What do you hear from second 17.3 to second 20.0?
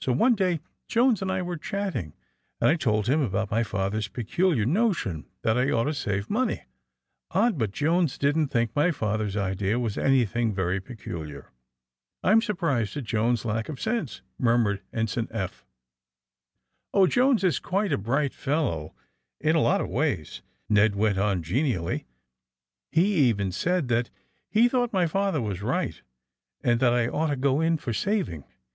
is quite a bright fellow, in a lot of